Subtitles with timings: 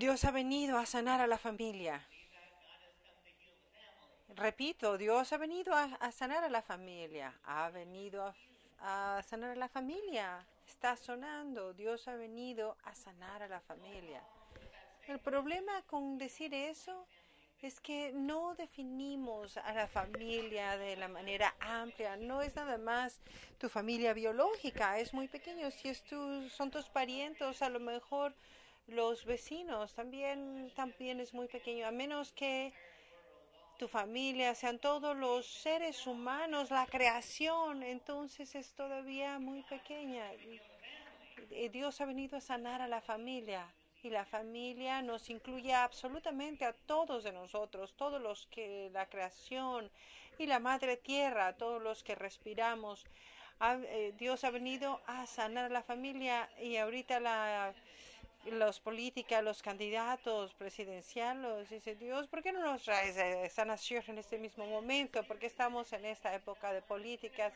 [0.00, 2.02] Dios ha venido a sanar a la familia.
[4.34, 7.34] Repito, Dios ha venido a, sanar a la familia.
[7.44, 8.34] Ha venido
[8.78, 10.46] a sanar a la familia.
[10.66, 11.74] Está sonando.
[11.74, 14.22] Dios ha venido a sanar a la familia.
[15.06, 17.06] El problema con decir eso
[17.60, 22.16] es que no definimos a la familia de la manera amplia.
[22.16, 23.20] No es nada más
[23.58, 25.70] tu familia biológica, es muy pequeño.
[25.70, 28.32] Si es tu, son tus parientes, a lo mejor
[28.90, 31.86] los vecinos también, también es muy pequeño.
[31.86, 32.72] A menos que
[33.78, 40.24] tu familia sean todos los seres humanos, la creación, entonces es todavía muy pequeña.
[41.72, 43.66] Dios ha venido a sanar a la familia
[44.02, 49.90] y la familia nos incluye absolutamente a todos de nosotros, todos los que la creación
[50.38, 53.06] y la madre tierra, todos los que respiramos.
[53.62, 57.74] Eh, Dios ha venido a sanar a la familia y ahorita la
[58.46, 64.18] los políticos, los candidatos presidenciales, dice Dios, ¿por qué no nos traes esa nación en
[64.18, 65.22] este mismo momento?
[65.24, 67.52] Porque estamos en esta época de políticas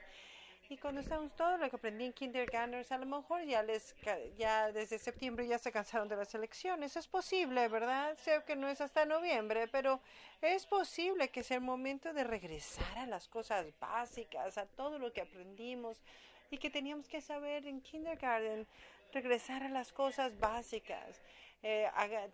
[0.70, 3.94] y cuando estamos todo lo que aprendí en kindergarten, a lo mejor ya les
[4.38, 6.96] ya desde septiembre ya se cansaron de las elecciones.
[6.96, 8.16] Es posible, ¿verdad?
[8.16, 10.00] Sé que no es hasta noviembre, pero
[10.40, 15.12] es posible que sea el momento de regresar a las cosas básicas, a todo lo
[15.12, 15.98] que aprendimos
[16.50, 18.66] y que teníamos que saber en kindergarten,
[19.12, 21.20] regresar a las cosas básicas
[21.66, 21.90] eh,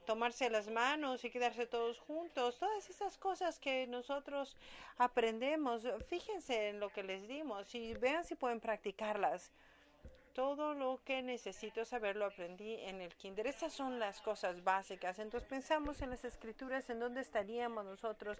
[0.06, 4.56] tomarse las manos y quedarse todos juntos, todas esas cosas que nosotros
[4.98, 9.52] aprendemos, fíjense en lo que les dimos y vean si pueden practicarlas.
[10.34, 13.46] Todo lo que necesito saber lo aprendí en el kinder.
[13.46, 15.20] Estas son las cosas básicas.
[15.20, 18.36] Entonces pensamos en las escrituras, en dónde estaríamos nosotros.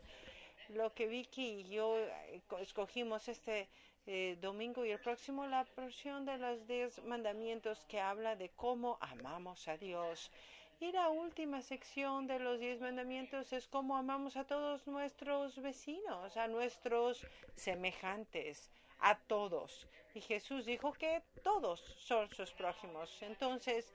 [0.74, 3.68] Lo que Vicky y yo eh, escogimos este
[4.06, 8.96] eh, domingo y el próximo, la porción de los diez mandamientos que habla de cómo
[9.00, 10.30] amamos a Dios.
[10.78, 16.36] Y la última sección de los diez mandamientos es cómo amamos a todos nuestros vecinos,
[16.36, 17.26] a nuestros
[17.56, 18.70] semejantes,
[19.00, 19.88] a todos.
[20.14, 23.20] Y Jesús dijo que todos son sus prójimos.
[23.22, 23.92] Entonces,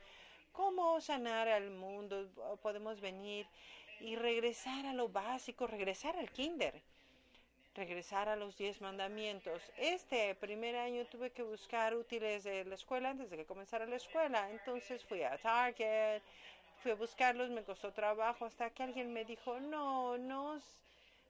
[0.52, 2.30] ¿cómo sanar al mundo?
[2.62, 3.48] Podemos venir
[4.06, 6.82] y regresar a lo básico, regresar al kinder,
[7.74, 9.62] regresar a los diez mandamientos.
[9.78, 13.96] Este primer año tuve que buscar útiles de la escuela antes de que comenzara la
[13.96, 14.50] escuela.
[14.52, 16.22] Entonces fui a Target
[16.86, 20.62] fui a buscarlos, me costó trabajo hasta que alguien me dijo, no, no,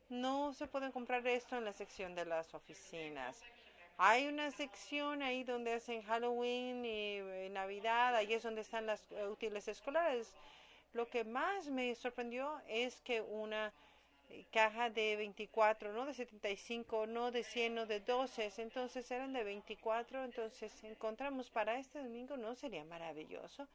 [0.09, 3.41] no se pueden comprar esto en la sección de las oficinas.
[3.97, 9.01] Hay una sección ahí donde hacen Halloween y, eh, Navidad, ahí es donde están las
[9.13, 10.33] eh, útiles escolares.
[10.95, 13.71] Lo que más me sorprendió es que una
[14.29, 19.33] eh, caja de 24, no de 75, no de 100, no de 12, entonces eran
[19.33, 23.67] de 24, entonces encontramos para este domingo, ¿no sería maravilloso?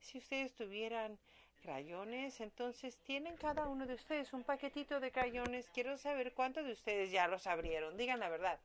[0.00, 1.16] si ustedes tuvieran
[1.62, 5.70] crayones, entonces tienen cada uno de ustedes un paquetito de crayones.
[5.72, 7.96] Quiero saber cuántos de ustedes ya los abrieron.
[7.96, 8.58] Digan la verdad.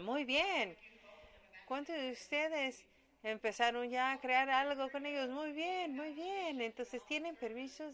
[0.00, 0.76] Muy bien.
[1.66, 2.84] ¿Cuántos de ustedes
[3.26, 5.28] empezaron ya a crear algo con ellos?
[5.28, 6.60] Muy bien, muy bien.
[6.60, 7.92] Entonces tienen permisos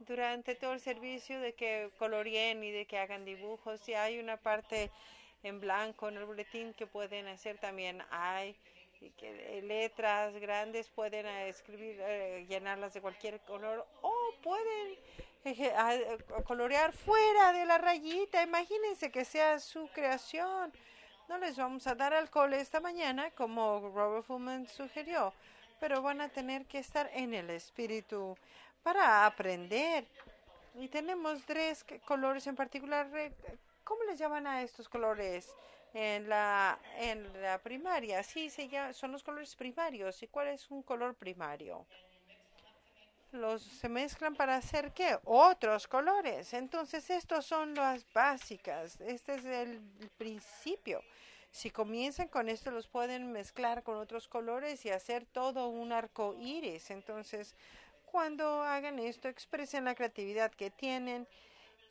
[0.00, 3.80] durante todo el servicio de que coloreen y de que hagan dibujos.
[3.80, 4.90] Si hay una parte
[5.42, 8.56] en blanco en el boletín que pueden hacer también hay
[9.10, 14.96] que eh, letras grandes pueden eh, escribir, eh, llenarlas de cualquier color o pueden
[16.44, 18.44] colorear fuera de la rayita.
[18.44, 20.72] Imagínense que sea su creación.
[21.28, 25.32] No les vamos a dar alcohol esta mañana como Robert Fullman sugirió,
[25.80, 28.36] pero van a tener que estar en el espíritu
[28.82, 30.06] para aprender.
[30.74, 33.08] Y tenemos tres colores en particular.
[33.84, 35.48] ¿Cómo les llaman a estos colores?
[35.94, 38.22] en la, en la primaria.
[38.22, 40.22] Sí, se son los colores primarios.
[40.22, 41.86] ¿Y cuál es un color primario?
[43.32, 45.18] Los se mezclan para hacer qué?
[45.24, 46.52] Otros colores.
[46.52, 49.00] Entonces, estos son las básicas.
[49.00, 49.80] Este es el
[50.18, 51.02] principio.
[51.50, 56.34] Si comienzan con esto, los pueden mezclar con otros colores y hacer todo un arco
[56.38, 56.90] iris.
[56.90, 57.54] Entonces,
[58.04, 61.26] cuando hagan esto, expresen la creatividad que tienen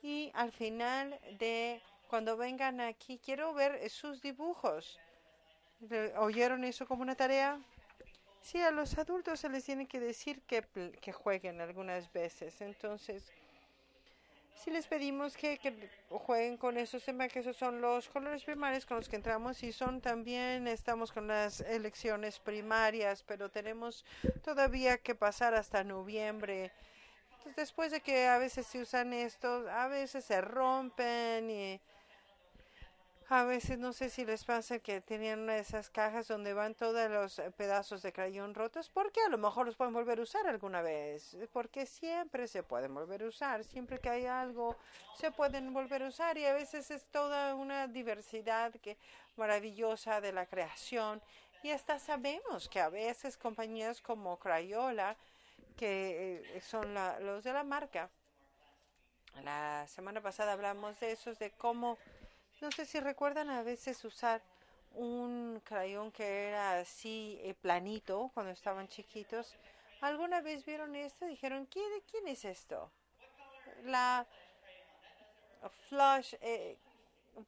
[0.04, 5.00] y al final de cuando vengan aquí, quiero ver sus dibujos.
[6.18, 7.60] ¿Oyeron eso como una tarea?
[8.42, 10.64] Sí, a los adultos se les tiene que decir que,
[11.00, 12.60] que jueguen algunas veces.
[12.62, 13.32] Entonces,
[14.56, 15.74] si les pedimos que, que,
[16.10, 19.72] jueguen con esos temas, que esos son los colores primarios con los que entramos y
[19.72, 24.06] son también, estamos con las elecciones primarias, pero tenemos
[24.44, 26.72] todavía que pasar hasta noviembre.
[27.32, 31.82] Entonces, después de que a veces se usan estos, a veces se rompen y
[33.34, 36.76] A veces no sé si les pasa que tenían una de esas cajas donde van
[36.76, 40.24] todos los eh, pedazos de crayón rotos, porque a lo mejor los pueden volver a
[40.24, 44.76] usar alguna vez, porque siempre se pueden volver a usar, siempre que hay algo
[45.16, 48.98] se pueden volver a usar y a veces es toda una diversidad que
[49.38, 51.22] maravillosa de la creación.
[51.64, 55.16] Y hasta sabemos que a veces compañías como Crayola,
[55.78, 58.10] que eh, son los de la marca,
[59.42, 61.98] la semana pasada hablamos de esos, de cómo
[62.62, 64.42] no sé si recuerdan a veces usar
[64.94, 69.56] un crayón que era así eh, planito cuando estaban chiquitos.
[70.02, 71.26] ¿Alguna vez vieron esto?
[71.26, 72.92] Dijeron, ¿quién, quién es esto?
[73.86, 74.26] La
[75.90, 76.78] flush, eh,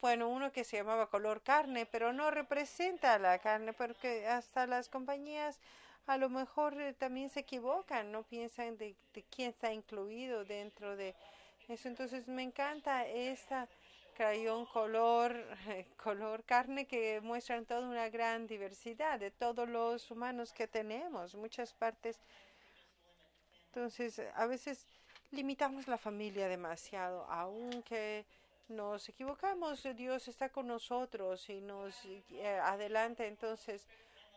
[0.02, 4.90] bueno, uno que se llamaba color carne, pero no representa la carne, porque hasta las
[4.90, 5.60] compañías
[6.08, 10.96] a lo mejor eh, también se equivocan, no piensan de, de quién está incluido dentro
[10.96, 11.16] de
[11.68, 11.88] eso.
[11.88, 13.68] Entonces me encanta esta
[14.14, 15.36] crayón color,
[15.98, 21.74] color carne que muestran toda una gran diversidad de todos los humanos que tenemos, muchas
[21.74, 22.20] partes.
[23.68, 24.88] Entonces, a veces
[25.32, 28.26] limitamos la familia demasiado, aunque
[28.70, 33.88] nos equivocamos, Dios está con nosotros y nos eh, adelanta, entonces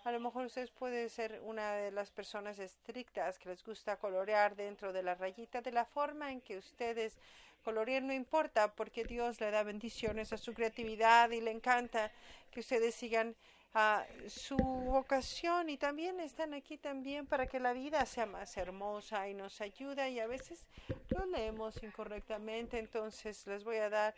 [0.04, 4.54] a lo mejor ustedes pueden ser una de las personas estrictas que les gusta colorear
[4.54, 7.18] dentro de la rayita de la forma en que ustedes
[7.66, 12.12] colorear no importa porque Dios le da bendiciones a su creatividad y le encanta
[12.52, 13.34] que ustedes sigan
[13.74, 19.28] a su vocación y también están aquí también para que la vida sea más hermosa
[19.28, 20.08] y nos ayuda.
[20.08, 20.64] Y a veces
[21.08, 24.14] lo leemos incorrectamente entonces les voy a dar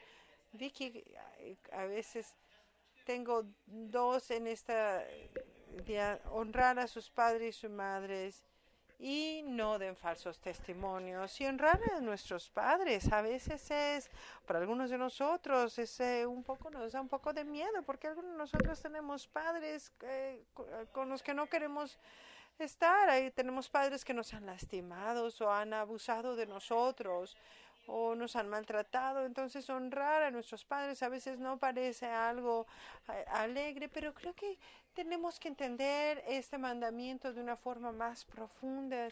[0.52, 1.02] Vicky
[1.72, 2.36] a veces
[3.06, 5.02] tengo dos en esta
[5.86, 8.44] día honrar a sus padres y sus madres
[8.98, 13.10] y no den falsos testimonios y honrar a nuestros padres.
[13.12, 14.10] A veces es,
[14.44, 18.32] para algunos de nosotros, es un poco, nos da un poco de miedo porque algunos
[18.32, 20.44] de nosotros tenemos padres eh,
[20.92, 21.98] con los que no queremos
[22.58, 23.08] estar.
[23.08, 27.36] Ahí tenemos padres que nos han lastimado o han abusado de nosotros
[27.86, 29.24] o nos han maltratado.
[29.24, 32.66] Entonces honrar a nuestros padres a veces no parece algo
[33.08, 34.58] eh, alegre, pero creo que
[34.98, 39.08] tenemos que entender este mandamiento de una forma más profunda,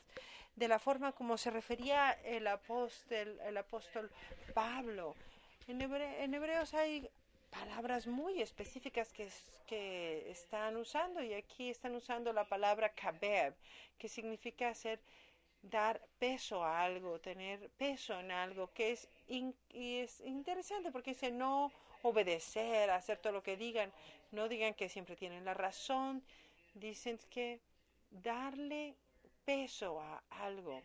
[0.56, 4.10] de la forma como se refería el apóstol,
[4.52, 5.14] Pablo.
[5.68, 5.80] En,
[6.34, 7.08] Hebreos hay
[7.50, 9.28] palabras muy específicas que,
[9.68, 13.54] que están usando y aquí están usando la palabra kabeb,
[13.96, 14.98] que significa hacer
[15.62, 19.54] dar peso a algo, tener peso en algo, que es, y
[19.98, 21.70] es interesante porque dice no
[22.08, 23.92] obedecer, hacer todo lo que digan,
[24.32, 26.22] no digan que siempre tienen la razón,
[26.74, 27.60] dicen que
[28.10, 28.94] darle
[29.44, 30.82] peso a algo.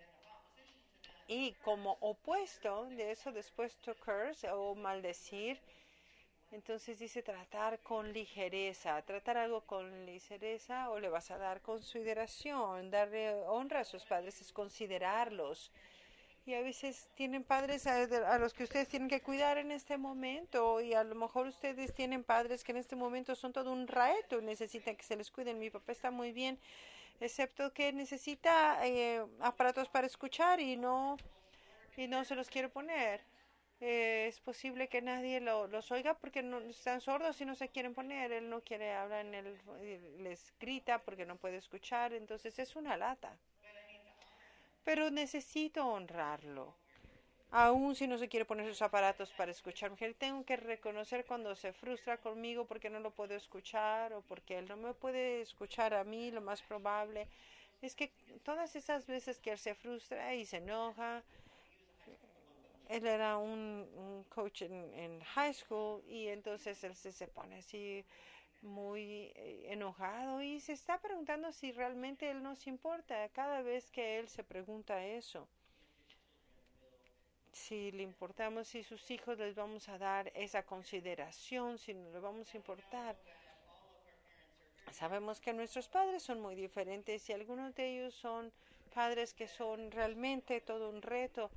[1.27, 5.59] Y como opuesto de eso, después to curse o maldecir,
[6.51, 12.91] entonces dice tratar con ligereza, tratar algo con ligereza o le vas a dar consideración,
[12.91, 15.71] darle honra a sus padres es considerarlos.
[16.45, 20.81] Y a veces tienen padres a, los que ustedes tienen que cuidar en este momento
[20.81, 24.39] y a lo mejor ustedes tienen padres que en este momento son todo un reto
[24.39, 25.59] y necesitan que se les cuiden.
[25.59, 26.57] Mi papá está muy bien,
[27.19, 31.17] excepto que necesita eh, aparatos para escuchar y no,
[31.95, 33.21] y no se los quiere poner.
[33.79, 37.69] Eh, es posible que nadie lo, los oiga porque no están sordos y no se
[37.69, 38.31] quieren poner.
[38.31, 39.57] Él no quiere hablar en el,
[40.23, 42.13] les grita porque no puede escuchar.
[42.13, 43.37] Entonces es una lata.
[44.83, 46.75] Pero necesito honrarlo.
[47.51, 51.73] Aún si no se quiere poner sus aparatos para escuchar, tengo que reconocer cuando se
[51.73, 56.05] frustra conmigo porque no lo puedo escuchar o porque él no me puede escuchar a
[56.05, 57.27] mí, lo más probable
[57.81, 58.11] es que
[58.43, 61.23] todas esas veces que él se frustra y se enoja,
[62.89, 68.05] él era un, coach en, high school y entonces él se, pone así
[68.61, 74.19] muy eh, enojado y se está preguntando si realmente él nos importa cada vez que
[74.19, 75.47] él se pregunta eso.
[77.51, 82.19] Si le importamos, si sus hijos les vamos a dar esa consideración, si no le
[82.19, 83.17] vamos a importar.
[84.91, 88.51] Sabemos que nuestros padres son muy diferentes y algunos de ellos son
[88.93, 91.49] padres que son realmente todo un reto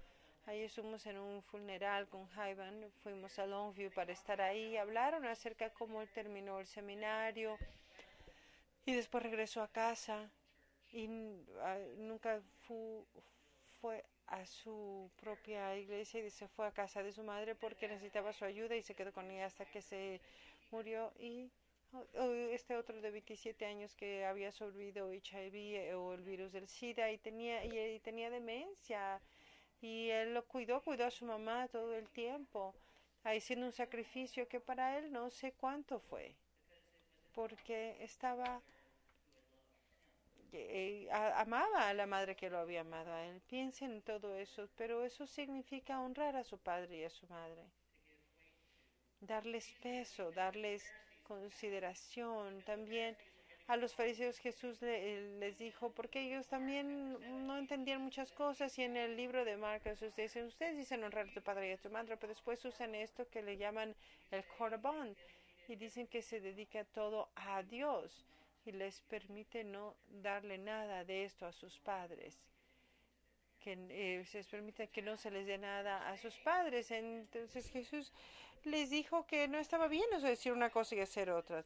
[0.47, 5.65] Ahí estuvimos en un funeral con Jaivan, fuimos a Longview para estar ahí, hablaron acerca
[5.65, 7.57] de cómo él terminó el seminario
[8.85, 10.31] y después regresó a casa
[10.93, 11.09] y
[11.63, 12.43] ah, nunca
[13.81, 18.35] fue a su propia iglesia y se fue a casa de su madre porque necesitaba
[18.35, 20.21] su ayuda y se quedó con ella hasta que se
[20.71, 21.51] murió y
[22.51, 27.11] este otro de 27 años que había sobrevivido HIV eh, o el virus del SIDA
[27.13, 29.23] y tenía y tenía demencia
[29.85, 32.75] y él lo cuidó, cuidó a su mamá todo el tiempo.
[33.23, 36.35] haciendo un sacrificio que para él no sé cuánto fue,
[37.35, 38.61] porque estaba,
[40.53, 43.41] eh, amaba a la madre que lo había amado a él.
[43.49, 47.65] Piensen en todo eso, pero eso significa honrar a su padre y a su madre,
[49.21, 50.83] darles peso, darles
[51.25, 53.17] consideración, también
[53.67, 58.97] a los fariseos Jesús les dijo, porque ellos también no entendían muchas cosas y en
[58.97, 61.89] el libro de Marcos ustedes dicen, ustedes dicen honrar a tu padre y a tu
[61.89, 63.95] madre, pero después usan esto que le llaman
[64.31, 65.17] el corbán
[65.69, 68.27] y dicen que se dedica todo a Dios
[68.67, 72.39] y les permite no darle nada de esto a sus padres
[73.65, 76.91] que eh, se les permite que no se les dé nada a sus padres.
[76.91, 78.13] Entonces Jesús
[78.65, 81.65] les dijo que no estaba bien eso decir una cosa y hacer otra.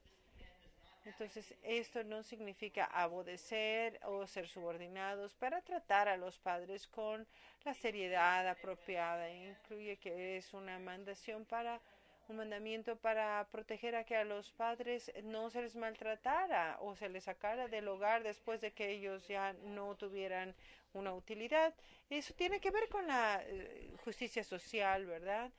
[1.09, 7.27] Entonces, esto no significa abodecer o ser subordinados para tratar a los padres con
[7.65, 9.31] la seriedad apropiada.
[9.31, 11.81] Incluye que es una mandación para
[12.29, 17.09] un mandamiento para proteger a que a los padres no se les maltratara o se
[17.09, 20.55] les sacara del hogar después de que ellos ya no tuvieran
[20.93, 21.75] una utilidad.
[22.11, 25.51] Eso tiene que ver con la eh, justicia social, ¿verdad?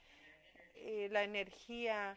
[0.76, 2.16] Eh, la energía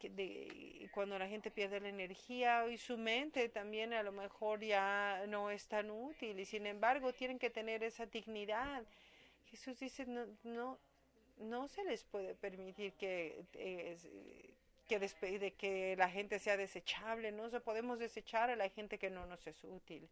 [0.00, 5.24] de, cuando la gente pierde la energía y su mente también a lo mejor ya
[5.28, 8.84] no es tan útil y sin embargo tienen que tener esa dignidad.
[9.46, 10.78] Jesús dice, no, no,
[11.38, 13.96] no se les puede permitir que, eh,
[14.86, 19.10] que, de que la gente sea desechable, no se podemos desechar a la gente que
[19.10, 20.08] no nos es útil.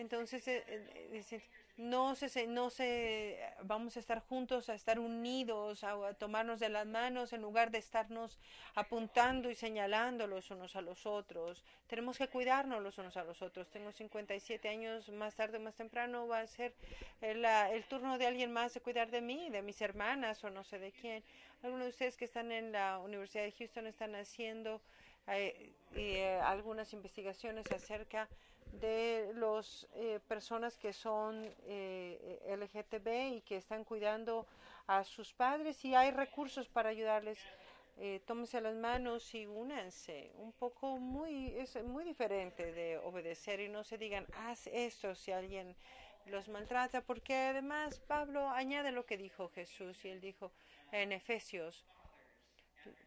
[0.00, 1.42] Entonces, eh, eh,
[1.76, 6.86] no se, no se, vamos a estar juntos, a estar unidos, a, tomarnos de las
[6.86, 8.38] manos en lugar de estarnos
[8.74, 11.64] apuntando y señalando los unos a los otros.
[11.86, 13.68] Tenemos que cuidarnos los unos a los otros.
[13.68, 16.74] Tengo 57 años, más tarde o más temprano va a ser
[17.20, 17.44] el,
[17.84, 20.92] turno de alguien más de cuidar de mí, de mis hermanas o no sé de
[20.92, 21.22] quién.
[21.62, 24.80] Algunos de ustedes que están en la Universidad de Houston están haciendo
[25.28, 28.28] eh, eh, algunas investigaciones acerca
[29.34, 34.46] las eh, personas que son eh, LGTB y que están cuidando
[34.86, 37.38] a sus padres y hay recursos para ayudarles.
[37.96, 40.32] Eh, tómense las manos y únanse.
[40.36, 45.32] Un poco muy, es muy diferente de obedecer y no se digan, haz esto si
[45.32, 45.76] alguien
[46.26, 50.52] los maltrata, porque además Pablo añade lo que dijo Jesús y él dijo
[50.92, 51.84] en Efesios,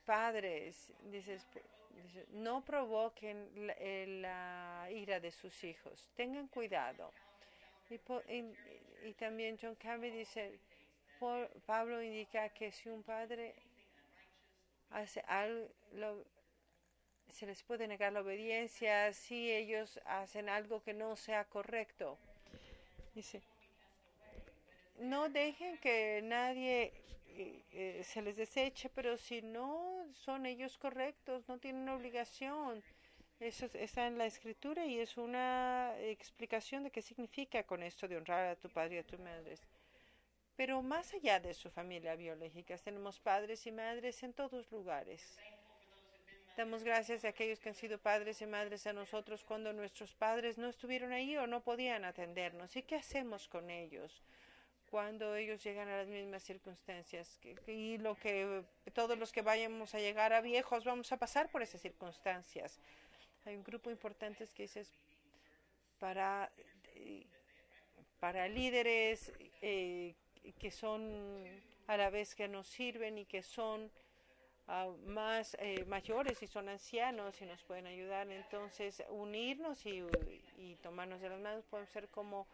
[0.05, 1.47] padres, dices,
[2.31, 7.11] no provoquen eh, la, ira de sus hijos, tengan cuidado.
[7.89, 10.59] Y, también John Campbell dice,
[11.65, 13.53] Pablo indica que si un padre
[14.89, 15.69] hace algo,
[17.31, 22.17] se les puede negar la obediencia si ellos hacen algo que no sea correcto.
[23.13, 23.41] Dice,
[24.99, 26.93] no dejen que nadie
[27.35, 32.83] eh, se les deseche, pero si no son ellos correctos, no tienen obligación.
[33.39, 38.17] Eso está en la escritura y es una explicación de qué significa con esto de
[38.17, 39.57] honrar a tu padre y a tu madre.
[40.55, 45.37] Pero más allá de su familia biológica, tenemos padres y madres en todos lugares.
[46.55, 50.59] Damos gracias a aquellos que han sido padres y madres a nosotros cuando nuestros padres
[50.59, 52.75] no estuvieron ahí o no podían atendernos.
[52.75, 54.21] ¿Y qué hacemos con ellos?
[54.93, 57.39] Cuando ellos llegan a las mismas circunstancias.
[57.65, 61.63] Y lo que todos los que vayamos a llegar a viejos vamos a pasar por
[61.63, 62.79] esas circunstancias.
[63.43, 64.93] Hay un grupo importante que dices
[65.97, 66.51] para,
[68.19, 69.33] para líderes
[69.63, 70.13] eh,
[70.59, 71.43] que son
[71.87, 73.89] a la vez que nos sirven y que son
[74.67, 78.29] ah, más eh, mayores y son ancianos y nos pueden ayudar.
[78.29, 80.03] Entonces, unirnos y,
[80.55, 82.45] y tomarnos de las manos puede ser como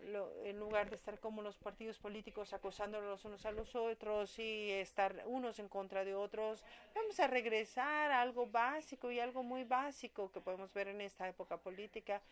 [0.00, 5.24] en lugar de estar como los partidos políticos acosándonos unos a los otros y estar
[5.26, 6.64] unos en contra de otros,
[6.94, 11.28] vamos a regresar a algo básico y algo muy básico que podemos ver en esta
[11.28, 12.22] época política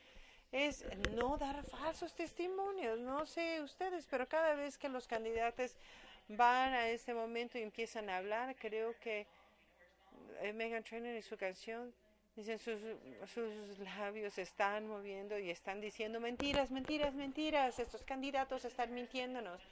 [0.53, 2.99] es no dar falsos testimonios.
[3.01, 5.77] No sé ustedes, pero cada vez que los candidatos
[6.29, 9.27] van a este momento y empiezan a hablar, creo que
[10.41, 11.93] eh, Megan Trainor y su canción
[12.37, 12.79] Dicen, sus,
[13.33, 17.79] sus labios están moviendo y están diciendo mentiras, mentiras, mentiras.
[17.79, 19.63] Estos candidatos están mintiéndonos.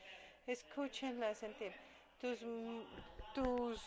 [0.47, 1.73] Escúchenla sentir.
[2.19, 2.39] Tus,
[3.35, 3.83] tus,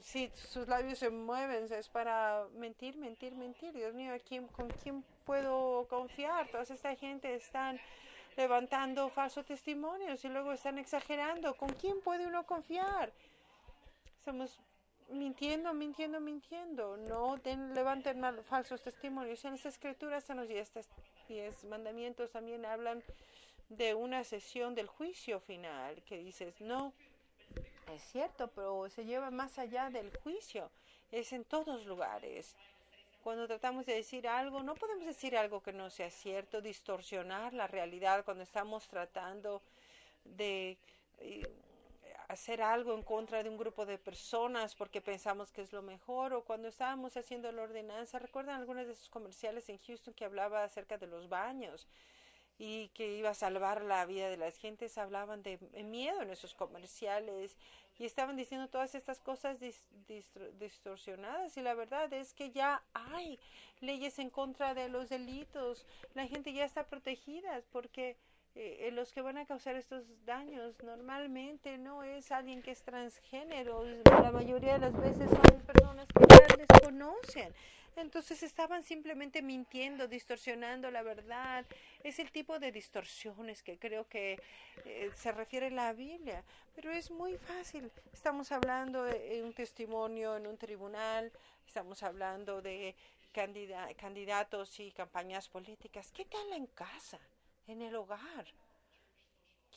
[0.00, 3.72] si sus labios se mueven, es para mentir, mentir, mentir.
[3.72, 6.46] Dios mío, quién, ¿con quién puedo confiar?
[6.48, 7.80] Toda esta gente están
[8.36, 11.56] levantando falsos testimonios y luego están exagerando.
[11.56, 13.12] ¿Con quién puede uno confiar?
[14.24, 14.60] Somos
[15.08, 16.96] mintiendo, mintiendo, mintiendo.
[16.96, 17.36] No
[17.74, 19.44] levanten falsos testimonios.
[19.44, 23.02] En las escrituras, en los diez, mandamientos también hablan
[23.68, 26.92] de una sesión del juicio final, que dices, no,
[27.94, 30.70] Es cierto, pero se lleva más allá del juicio.
[31.12, 32.56] Es en todos lugares.
[33.22, 37.66] Cuando tratamos de decir algo, no podemos decir algo que no sea cierto, distorsionar la
[37.66, 39.62] realidad cuando estamos tratando
[40.24, 40.76] de
[41.18, 41.42] eh,
[42.34, 46.34] hacer algo en contra de un grupo de personas porque pensamos que es lo mejor
[46.34, 50.64] o cuando estábamos haciendo la ordenanza, recuerdan algunos de esos comerciales en Houston que hablaba
[50.64, 51.86] acerca de los baños
[52.58, 56.54] y que iba a salvar la vida de las gentes, hablaban de miedo en esos
[56.54, 57.56] comerciales
[57.98, 59.58] y estaban diciendo todas estas cosas
[60.58, 63.38] distorsionadas y la verdad es que ya hay
[63.80, 68.16] leyes en contra de los delitos, la gente ya está protegida porque
[68.56, 73.84] eh, los que van a causar estos daños normalmente no es alguien que es transgénero,
[74.04, 77.52] la mayoría de las veces son personas que ya desconocen.
[77.96, 81.64] Entonces estaban simplemente mintiendo, distorsionando la verdad.
[82.02, 84.40] Es el tipo de distorsiones que creo que
[84.84, 86.42] eh, se refiere la Biblia.
[86.74, 87.90] Pero es muy fácil.
[88.12, 91.32] Estamos hablando de un testimonio en un tribunal,
[91.66, 92.96] estamos hablando de
[93.32, 96.10] candidatos y campañas políticas.
[96.12, 97.18] ¿Qué tal en casa?
[97.66, 98.46] En el hogar?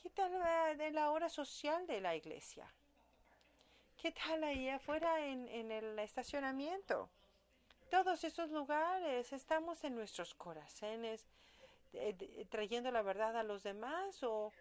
[0.01, 2.71] ¿Qué tal de la hora social de la iglesia?
[3.97, 7.09] ¿Qué tal ahí afuera en, en el estacionamiento?
[7.89, 11.25] Todos esos lugares estamos en nuestros corazones
[11.93, 14.51] eh, trayendo la verdad a los demás o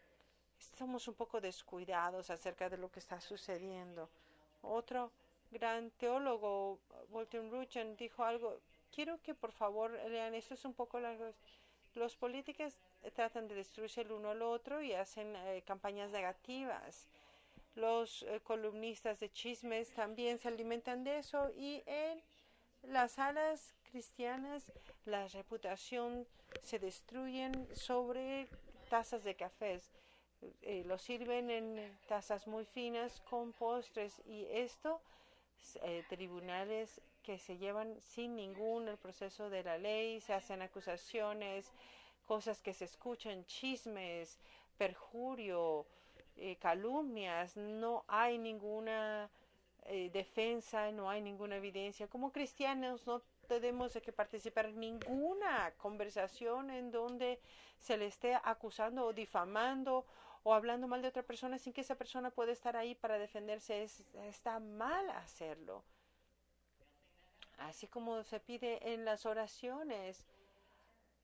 [0.59, 4.09] estamos un poco descuidados acerca de lo que está sucediendo.
[4.63, 5.13] Otro
[5.51, 6.79] gran teólogo,
[7.11, 8.61] Walter Ruchen, dijo algo.
[8.91, 11.33] Quiero que por favor lean, esto es un poco largo.
[11.95, 12.75] Los políticos
[13.15, 17.07] tratan de destruirse el uno al otro y hacen eh, campañas negativas.
[17.75, 22.23] Los eh, columnistas de chismes también se alimentan de eso y en
[22.83, 24.65] las salas cristianas
[25.05, 26.27] la reputación
[26.63, 28.49] se destruyen sobre
[28.89, 29.93] tazas de cafés.
[30.63, 35.01] Eh, lo sirven en tazas muy finas con postres y esto
[36.09, 41.73] tribunales que se llevan sin ningún el proceso de la ley, se hacen acusaciones,
[42.27, 44.39] cosas que se escuchan, chismes,
[44.77, 45.87] perjurio,
[46.37, 49.31] eh, calumnias, no hay ninguna
[49.85, 52.09] eh, defensa, no hay ninguna evidencia.
[52.09, 57.41] Como cristianos no tenemos que participar en ninguna conversación en donde
[57.79, 60.05] se le esté acusando o difamando
[60.43, 63.89] o hablando mal de otra persona sin que esa persona pueda estar ahí para defenderse.
[64.29, 65.85] está mal hacerlo
[67.59, 70.25] así como se pide en las oraciones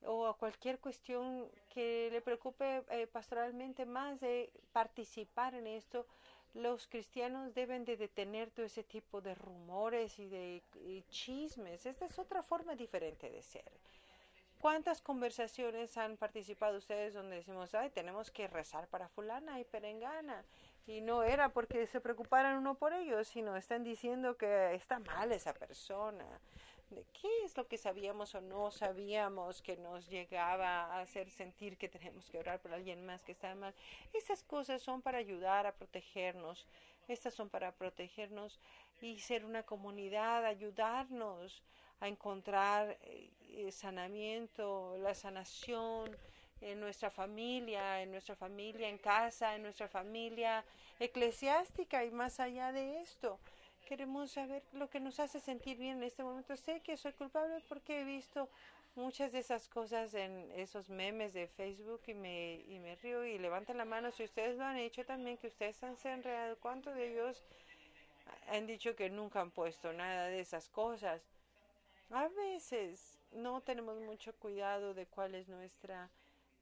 [0.04, 6.06] o a cualquier cuestión que le preocupe eh, pastoralmente más de participar en esto,
[6.54, 10.62] los cristianos deben de detener todo ese tipo de rumores y de
[11.08, 11.86] chismes.
[11.86, 13.72] Esta es otra forma diferente de ser.
[14.62, 20.44] ¿Cuántas conversaciones han participado ustedes donde decimos, ay, tenemos que rezar para fulana y perengana?
[20.86, 25.32] Y no era porque se preocuparan uno por ellos, sino están diciendo que está mal
[25.32, 26.24] esa persona.
[26.92, 31.78] ¿De qué es lo que sabíamos o no sabíamos que nos llegaba a hacer sentir
[31.78, 33.74] que tenemos que orar por alguien más que está mal?
[34.12, 36.66] Esas cosas son para ayudar a protegernos.
[37.08, 38.60] Estas son para protegernos
[39.00, 41.62] y ser una comunidad, ayudarnos
[42.00, 46.14] a encontrar eh, sanamiento, la sanación,
[46.62, 50.64] en nuestra familia, en nuestra familia en casa, en nuestra familia
[51.00, 53.38] eclesiástica y más allá de esto.
[53.92, 56.56] Queremos saber lo que nos hace sentir bien en este momento.
[56.56, 58.48] Sé que soy culpable porque he visto
[58.94, 63.38] muchas de esas cosas en esos memes de Facebook y me, y me río y
[63.38, 66.56] levantan la mano si ustedes lo han hecho también, que ustedes han enredado.
[66.56, 67.44] ¿Cuántos de ellos
[68.48, 71.20] han dicho que nunca han puesto nada de esas cosas?
[72.08, 76.08] A veces no tenemos mucho cuidado de cuál es nuestra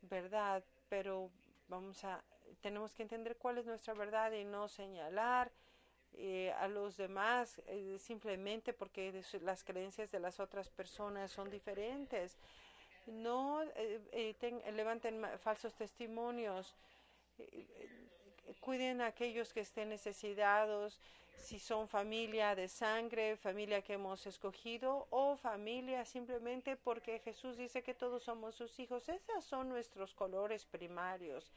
[0.02, 1.30] verdad, pero
[1.68, 2.24] vamos a,
[2.60, 5.52] tenemos que entender cuál es nuestra verdad y no señalar
[6.14, 12.36] eh, a los demás eh, simplemente porque las creencias de las otras personas son diferentes.
[13.06, 14.34] No eh,
[14.74, 16.74] levanten falsos testimonios,
[18.60, 21.00] cuiden a aquellos que estén necesitados,
[21.38, 27.82] si son familia de sangre, familia que hemos escogido o familia simplemente porque Jesús dice
[27.82, 29.08] que todos somos sus hijos.
[29.08, 31.50] Esos son nuestros colores primarios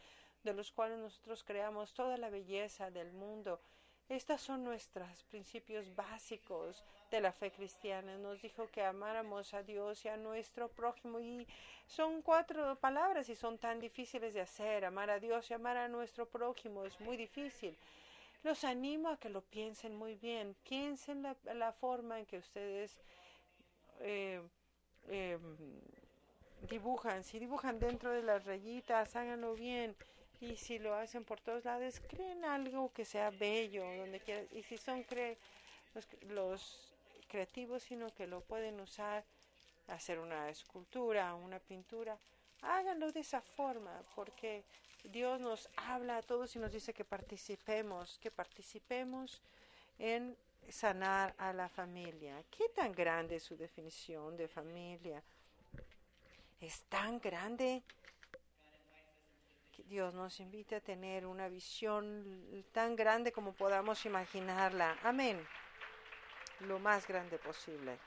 [0.44, 3.60] de los cuales nosotros creamos toda la belleza del mundo.
[4.10, 8.18] Estos son nuestros principios básicos de la fe cristiana.
[8.18, 11.20] Nos dijo que amáramos a Dios y a nuestro prójimo.
[11.20, 11.48] Y
[11.88, 14.86] son cuatro palabras y son tan difíciles de hacer.
[14.86, 17.78] Amar a Dios y amar a nuestro prójimo es muy difícil.
[18.44, 20.56] Los animo a que lo piensen muy bien.
[20.68, 22.98] Piensen la, la forma en que ustedes
[24.02, 24.42] eh,
[25.08, 25.58] em,
[26.70, 27.24] dibujan.
[27.24, 29.96] Si dibujan dentro de las rayitas, háganlo bien.
[30.44, 34.46] Y si lo hacen por todos lados, creen algo que sea bello, donde quieran.
[34.52, 35.38] Y si son cre
[35.96, 36.94] los, los
[37.30, 39.24] creativos, sino que lo pueden usar,
[39.88, 42.18] hacer una escultura, una pintura,
[42.62, 44.66] háganlo de esa forma, porque
[45.06, 49.42] Dios nos habla a todos y nos dice que participemos, que participemos
[49.98, 50.36] en
[50.68, 52.44] sanar a la familia.
[52.52, 55.24] ¿Qué tan grande es su definición de familia?
[56.60, 57.82] Es tan grande
[59.88, 64.98] Dios nos invita a tener una visión tan grande como podamos imaginarla.
[65.04, 65.46] Amén.
[66.62, 67.98] Lo más grande posible.